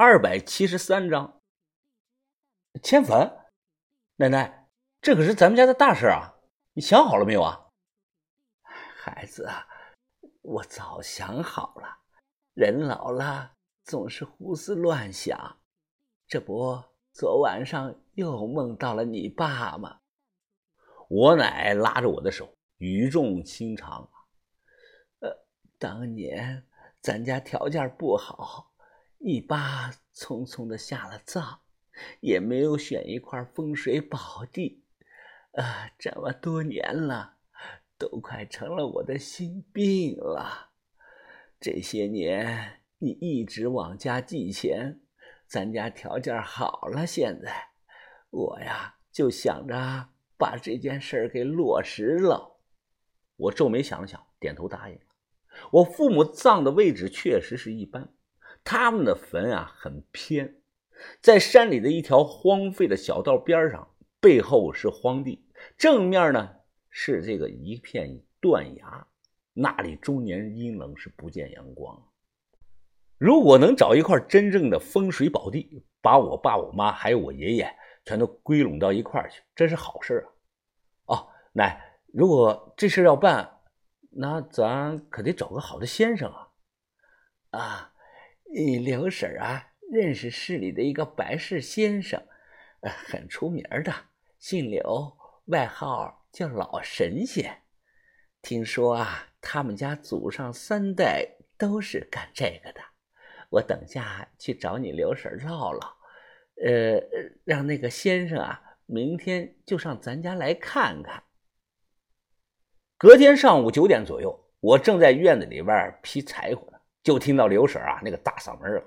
[0.00, 1.40] 二百七十三张。
[2.84, 3.36] 迁坟，
[4.14, 4.68] 奶奶，
[5.00, 6.36] 这可是咱们家的大事啊！
[6.72, 7.66] 你想好了没有啊？
[8.62, 9.66] 孩子啊，
[10.42, 11.98] 我早想好了。
[12.54, 15.58] 人老了总是胡思乱想，
[16.28, 16.80] 这不，
[17.10, 19.98] 昨晚上又梦到了你爸吗？
[21.08, 24.08] 我奶拉着我的手，语重心长
[25.18, 25.44] ：“呃，
[25.76, 26.64] 当年
[27.02, 28.67] 咱家条件不好，
[29.18, 31.60] 你爸匆匆的下了葬。”
[32.20, 34.84] 也没有选一块风水宝地，
[35.54, 37.38] 啊，这么多年了，
[37.98, 40.70] 都快成了我的心病了。
[41.58, 45.00] 这些年你一直往家寄钱，
[45.48, 47.70] 咱家条件好了，现在
[48.30, 52.60] 我呀就想着把这件事给落实了。
[53.38, 54.96] 我皱眉想了想，点头答应。
[55.72, 58.14] 我父母葬的位置确实是一般，
[58.64, 60.56] 他们的坟啊很偏。
[61.20, 63.88] 在山里的一条荒废的小道边上，
[64.20, 65.44] 背后是荒地，
[65.76, 66.56] 正面呢
[66.90, 69.06] 是这个一片断崖，
[69.52, 72.02] 那里终年阴冷，是不见阳光。
[73.16, 80.26] 如果能找一块真正的风水宝地，把我爸、我妈还有我爷爷全都归拢到一块去，这是好事
[81.06, 81.16] 啊！
[81.16, 83.60] 哦，奶，如果这事要办，
[84.10, 86.48] 那咱可得找个好的先生啊！
[87.50, 87.92] 啊，
[88.54, 89.64] 你刘婶啊。
[89.90, 92.22] 认识市里的一个白氏先生，
[92.80, 93.90] 呃，很出名的，
[94.38, 97.62] 姓刘，外号叫老神仙。
[98.42, 101.26] 听说啊，他们家祖上三代
[101.56, 102.82] 都是干这个的。
[103.48, 105.96] 我等下去找你刘婶唠唠，
[106.62, 107.00] 呃，
[107.44, 111.22] 让那个先生啊，明天就上咱家来看看。
[112.98, 118.82] 隔天上午九点左右，我正在院子里边劈柴火呢，就听到刘婶啊那个大嗓门啊。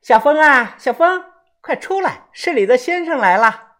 [0.00, 1.24] 小峰啊，小峰，
[1.60, 2.28] 快出来！
[2.32, 3.78] 市里的先生来了。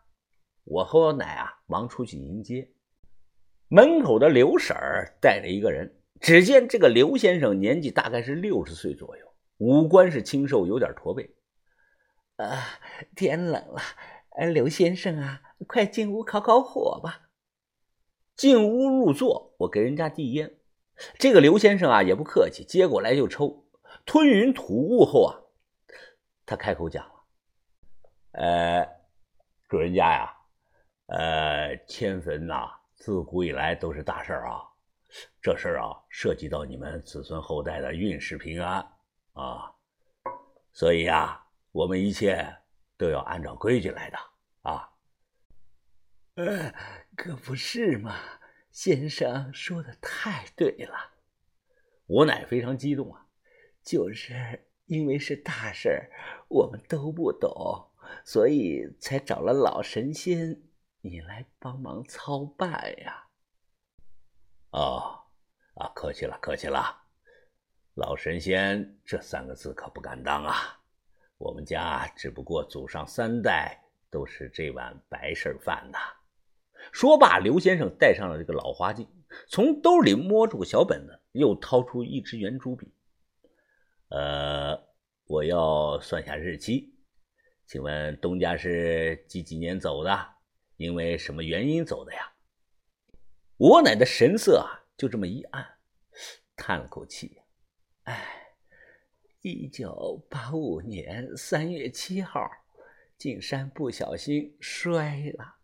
[0.64, 2.70] 我和我奶啊，忙出去迎接。
[3.68, 4.76] 门口的刘婶
[5.20, 6.00] 带着一个人。
[6.20, 11.34] 只见这个刘先生年纪大概是六十岁左右，五官是清瘦，有点驼背。
[12.36, 12.64] 啊，
[13.14, 13.82] 天冷了，
[14.50, 17.28] 刘先生啊，快进屋烤烤火吧。
[18.34, 20.54] 进屋入座，我给人家递烟。
[21.18, 23.66] 这个刘先生啊，也不客气，接过来就抽。
[24.06, 25.40] 吞云吐雾后啊。
[26.46, 27.12] 他开口讲了
[28.32, 28.86] ：“呃，
[29.68, 30.36] 主人家呀，
[31.06, 34.60] 呃，迁坟呐，自古以来都是大事儿啊。
[35.40, 38.84] 这事儿啊，涉及到你们子孙后代的运势平安
[39.32, 39.72] 啊，
[40.72, 42.46] 所以啊，我们一切
[42.98, 44.18] 都要按照规矩来的
[44.62, 44.90] 啊。”
[46.36, 46.74] 呃，
[47.16, 48.16] 可不是嘛，
[48.74, 51.12] 先生说的太对了。
[52.06, 53.28] 我奶非常激动啊，
[53.82, 54.66] 就是。
[54.86, 56.10] 因为是大事儿，
[56.46, 57.90] 我们都不懂，
[58.22, 60.60] 所以才找了老神仙
[61.00, 63.26] 你来帮忙操办呀。
[64.72, 65.24] 哦，
[65.76, 67.06] 啊，客气了，客气了。
[67.94, 70.78] 老神仙这三个字可不敢当啊。
[71.38, 75.98] 我们家只不过祖上三代都是这碗白事儿饭呐。
[76.92, 79.08] 说罢，刘先生戴上了这个老花镜，
[79.48, 82.92] 从兜里摸出个小本子，又掏出一支圆珠笔。
[84.10, 84.80] 呃，
[85.26, 86.94] 我要算下日期，
[87.66, 90.28] 请问东家是几几年走的？
[90.76, 92.32] 因为什么原因走的呀？
[93.56, 95.66] 我奶的神色啊，就这么一暗，
[96.56, 97.40] 叹了口气，
[98.02, 98.56] 哎，
[99.42, 102.48] 一九八五年三月七号，
[103.16, 105.56] 进山不小心摔了。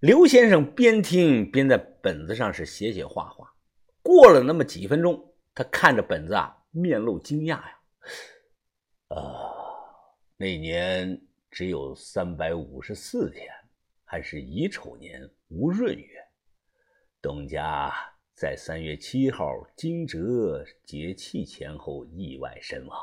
[0.00, 3.54] 刘先生边听边在本子上是写写画画。
[4.02, 6.56] 过了那么几分钟，他看着本子啊。
[6.72, 7.80] 面露惊讶呀，
[9.08, 9.52] 呃，
[10.36, 13.52] 那年只有三百五十四天，
[14.04, 16.08] 还是乙丑年无闰月。
[17.20, 17.92] 东家
[18.36, 22.96] 在三月七号惊蛰节气前后意外身亡。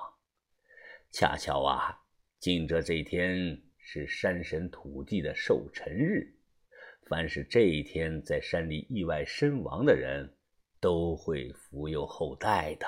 [1.11, 1.99] 恰巧啊，
[2.39, 6.33] 惊蛰这天是山神土地的寿辰日，
[7.09, 10.29] 凡是这一天在山里意外身亡的人，
[10.81, 12.85] 都会福佑后代的。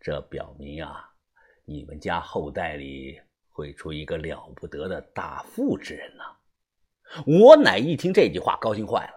[0.00, 1.12] 这表明啊，
[1.64, 6.22] 你们家后代里会出一个了不得的大富之人呢。
[7.26, 9.14] 我奶一听这句话，高兴坏了，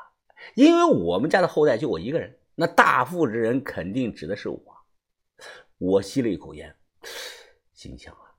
[0.55, 4.59] 因为我们家的后代就我一个人，那大富之人肯定指的是我。
[5.77, 6.75] 我吸了一口烟，
[7.73, 8.33] 心想啊，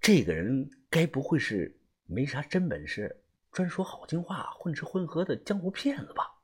[0.00, 3.22] 这个人该不会是没啥真本事，
[3.60, 6.40] 专说好听话、混吃混喝的江湖骗子吧？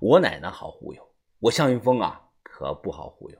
[0.00, 3.38] 我奶奶好忽悠，我向云峰啊可不好忽悠。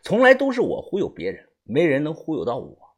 [0.00, 2.96] 从来都是我忽悠别人，没人能忽悠到我。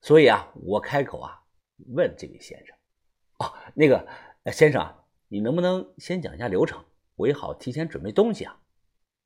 [0.00, 1.42] 所以啊，我开口啊，
[1.88, 2.74] 问这位先生
[3.36, 4.08] ：“哦，那个
[4.46, 6.82] 先生，你能不能先讲一下流程，
[7.16, 8.58] 我也好提前准备东西啊？”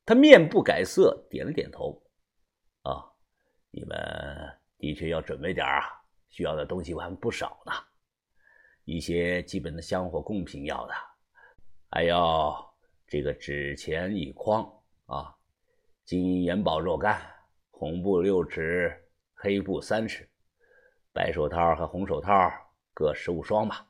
[0.05, 2.03] 他面不改色，点了点头。
[2.81, 3.07] 啊，
[3.71, 3.97] 你们
[4.77, 5.81] 的确要准备点啊，
[6.27, 7.71] 需要的东西我还不少呢。
[8.85, 10.93] 一些基本的香火贡品要的，
[11.89, 12.73] 还要
[13.07, 14.63] 这个纸钱一筐
[15.07, 15.35] 啊，
[16.05, 17.19] 金银元宝若干，
[17.71, 18.95] 红布六尺，
[19.33, 20.29] 黑布三尺，
[21.11, 22.31] 白手套和红手套
[22.93, 23.87] 各十五双吧。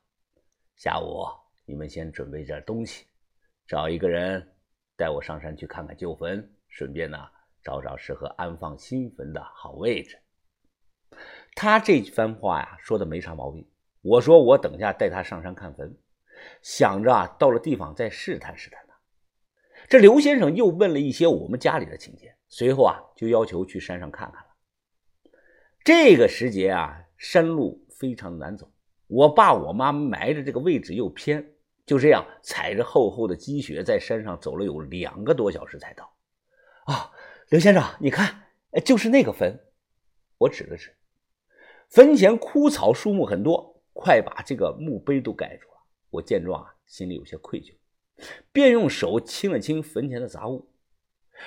[0.75, 1.25] 下午
[1.65, 3.05] 你们先准备点东西，
[3.67, 4.51] 找一个人。
[4.97, 7.17] 带我上山去看看旧坟，顺便呢
[7.61, 10.17] 找找适合安放新坟的好位置。
[11.53, 13.69] 他这番话呀说的没啥毛病。
[14.05, 15.97] 我说我等下带他上山看坟，
[16.61, 18.95] 想着啊到了地方再试探试探他。
[19.89, 24.49] 这刘先生又问了一些我们家里的情节，随后啊就要求去山上看看了。
[25.83, 28.71] 这个时节啊山路非常难走，
[29.07, 31.43] 我爸我妈埋的这个位置又偏。
[31.83, 36.11] 就这样踩着厚厚的积雪，在山上走了有两个多小时才到。
[36.85, 37.11] 啊，
[37.49, 38.43] 刘先生，你看，
[38.83, 39.59] 就是那个坟。
[40.39, 40.95] 我指了指，
[41.87, 45.75] 坟前枯草树木很多，快把这个墓碑都盖住了。
[46.09, 47.73] 我见状啊，心里有些愧疚，
[48.51, 50.69] 便用手清了清坟前的杂物。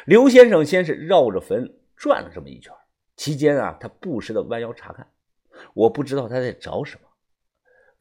[0.07, 2.75] 刘先生先是绕着坟转了这么一圈，
[3.17, 5.13] 期间啊，他不时的弯腰查看。
[5.75, 7.09] 我不知道他在找什么，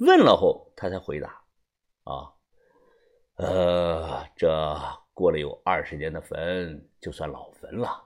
[0.05, 1.41] 问了后，他才回答。
[2.03, 2.33] 啊，
[3.35, 4.79] 呃，这
[5.13, 8.01] 过了有二十年的坟就算老坟了。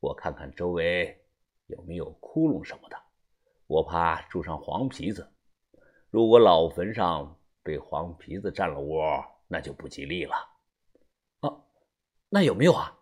[0.00, 1.18] 我看看周围
[1.68, 2.96] 有没有窟窿什么的，
[3.66, 5.26] 我怕住上黄皮子。
[6.10, 10.34] 如果老坟上被黄皮子占了窝，那就不吉利了。
[11.40, 11.50] 啊，
[12.28, 12.96] 那有没有啊？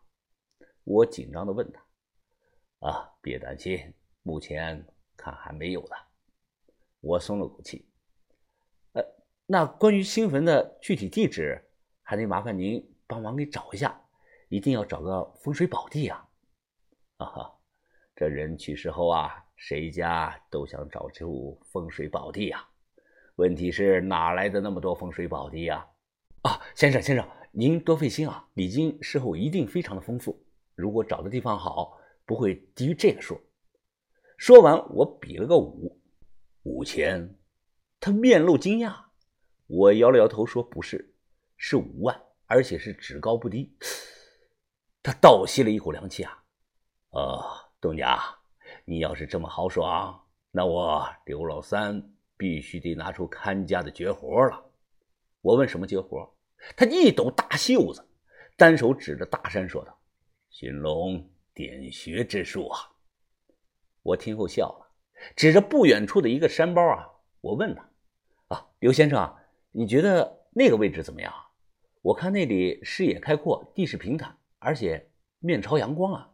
[0.85, 2.89] 我紧张的问他。
[2.89, 4.87] 啊，别担心，目前
[5.17, 5.97] 看还没有呢。
[7.01, 7.87] 我松了口气。
[8.93, 9.03] 呃
[9.47, 11.63] 那关于新坟的具体地址，
[12.03, 14.01] 还得麻烦您帮忙给找一下，
[14.49, 16.29] 一定要找个风水宝地啊！
[17.19, 17.59] 啊哈，
[18.17, 22.67] 这人去世后啊，谁家都想找出风水宝地呀。
[23.37, 25.85] 问题是哪来的那么多风水宝地呀？
[26.43, 28.47] 啊，先生先生，您多费心啊！
[28.55, 30.45] 礼金事后一定非常的丰富，
[30.75, 33.41] 如果找的地方好，不会低于这个数。
[34.37, 36.01] 说完，我比了个五，
[36.63, 37.37] 五千。
[37.99, 38.95] 他面露惊讶。
[39.67, 41.15] 我摇了摇头，说：“不是，
[41.57, 43.77] 是五万，而且是只高不低。”
[45.03, 46.45] 他倒吸了一口凉气啊！
[47.11, 47.45] 哦，
[47.81, 48.21] 东家，
[48.85, 54.65] 你要是这么豪爽，那我刘老三必须得拿出看家的绝活了。
[55.41, 56.35] 我问：“什么绝活？”
[56.77, 58.07] 他一抖大袖子，
[58.57, 59.99] 单手指着大山说道
[60.51, 62.79] ：“寻龙点穴之术啊！”
[64.03, 64.91] 我听后笑了，
[65.37, 67.09] 指着不远处的一个山包啊，
[67.41, 67.91] 我问他
[68.55, 69.37] ：“啊，刘先生。”
[69.77, 71.35] 你觉得那个位置怎么样？
[72.01, 75.11] 我看那里视野开阔，地势平坦，而且
[75.41, 76.31] 面朝阳光啊！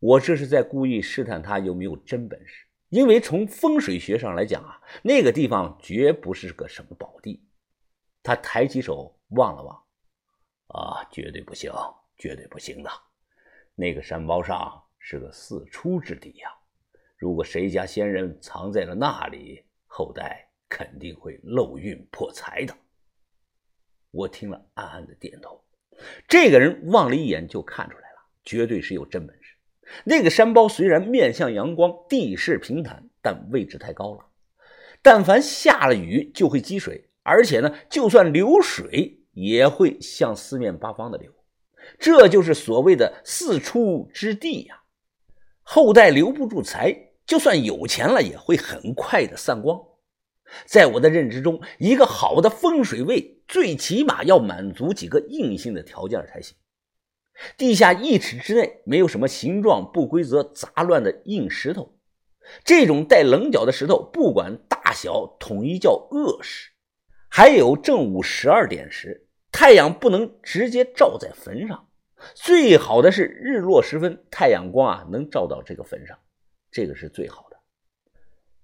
[0.00, 7.42] 我这是在故意试探他有没有真本事，因为从风水学上来讲啊，那个地方绝不是个什么宝地。
[8.22, 9.82] 他抬起手望了望，
[10.66, 11.72] 啊，绝对不行，
[12.18, 12.90] 绝对不行的！
[13.74, 16.50] 那个山包上是个四出之地呀，
[17.16, 20.46] 如果谁家先人藏在了那里，后代……
[20.72, 22.72] 肯定会漏运破财的。
[24.12, 25.60] 我听了，暗暗的点头。
[26.28, 29.39] 这个人望了一眼就看出来了，绝对是有真本事。
[30.04, 34.26] 那个山包虽然面向阳光，地势平坦，但位置太高了。
[35.02, 41.32] 但凡下了雨就会积水，而且呢，就算流水也会向四面八方的流。
[41.98, 44.82] 这就是所谓的四出之地呀。
[45.62, 46.94] 后代留不住财，
[47.24, 49.80] 就算有钱了，也会很快的散光。
[50.66, 56.56] 在我的认知中，一个好的风水位最起码要满足几个硬性的条件才行。
[57.56, 61.94] 地下一尺之内没有什么形状不规则、杂乱的硬石头，
[62.64, 66.70] 这种带棱角的石头，不管大小，统一叫恶石。
[67.28, 71.88] 还有正午十二点时，太阳不能直接照在坟上，
[72.34, 76.18] 最好的是日落时分，太阳光啊能照到这个坟上，
[76.70, 77.56] 这个是最好的。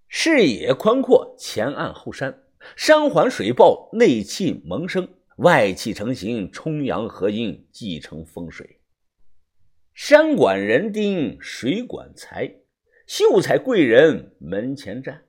[0.08, 2.42] 视野宽阔，前暗后山，
[2.76, 8.80] 山环水抱，内气萌生，外气成形，冲阳合阴，继承风水。
[9.94, 12.56] 山管人丁，水管财，
[13.06, 15.22] 秀才贵人门前站。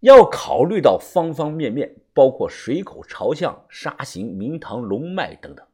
[0.00, 5.66] 要考虑到方方面面，包括水口朝向、沙形、明堂、龙脉等等。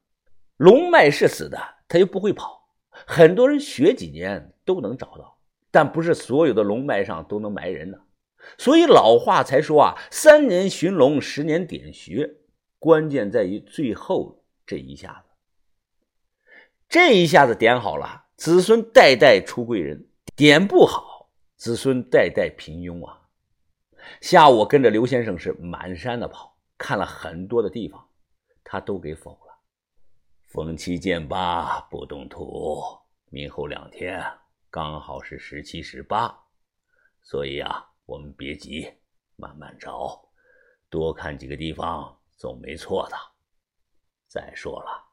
[0.56, 1.58] 龙脉是死的，
[1.88, 2.68] 它又不会跑。
[2.90, 4.52] 很多人学几年。
[4.62, 5.36] 都能找到，
[5.72, 7.98] 但不是所有的龙脉上都能埋人呢。
[8.56, 12.36] 所以老话才说啊，三年寻龙，十年点穴，
[12.80, 15.30] 关键在于最后这一下子。
[16.88, 19.98] 这一下子点好了，子孙代代出贵人；
[20.34, 23.28] 点不好，子孙代代平庸啊。
[24.20, 28.08] 下午跟着刘先生是满山的跑，看了很多的地方，
[28.64, 29.56] 他都给否了。
[30.48, 32.82] 逢七见八不动土，
[33.26, 34.20] 明后两天
[34.68, 36.36] 刚好是十七十八，
[37.22, 37.86] 所以啊。
[38.06, 38.90] 我们别急，
[39.36, 40.20] 慢慢找，
[40.88, 43.16] 多看几个地方总没错的。
[44.26, 45.04] 再说了，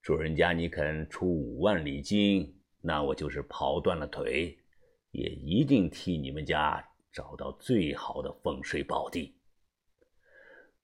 [0.00, 4.56] 主人家你肯出五万礼金，那我就是跑断了腿，
[5.10, 9.36] 也一定替你们家找到最好的风水宝地。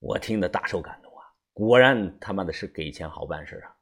[0.00, 1.22] 我听得大受感动啊！
[1.52, 3.76] 果然他妈的是给钱好办事啊！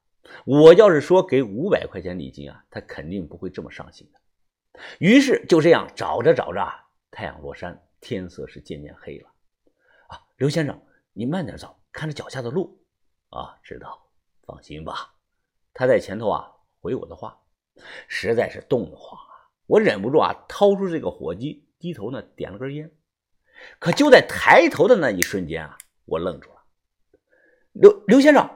[0.45, 4.79] 我要是说给五百块钱礼金啊，他肯定不会这么上心的。
[4.99, 6.71] 于是就这样找着找着。
[7.09, 9.33] 太阳落山，天色是渐渐黑了。
[10.09, 10.79] 啊，刘先生，
[11.11, 12.83] 你慢点走，看着脚下的路。
[13.29, 14.09] 啊，知道，
[14.45, 15.13] 放心吧。
[15.73, 17.39] 他在前头啊，回我的话，
[18.07, 22.91] 实在是冻得慌啊，我忍不住啊，掏出这个火机，低头呢点了根烟。
[23.79, 26.63] 可就在抬头的那一瞬间啊，我愣住了。
[27.71, 28.49] 刘刘先生，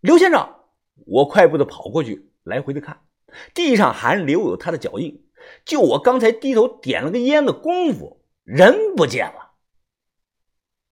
[0.00, 0.56] 刘先生，
[1.06, 3.02] 我快步的跑过去，来回的看，
[3.54, 5.26] 地上还留有他的脚印。
[5.64, 9.47] 就我刚才低头点了个烟的功夫，人不见了。